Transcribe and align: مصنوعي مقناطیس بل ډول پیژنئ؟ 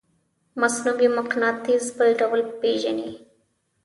مصنوعي 0.61 1.07
مقناطیس 1.17 1.83
بل 1.97 2.09
ډول 2.19 2.41
پیژنئ؟ 2.59 3.11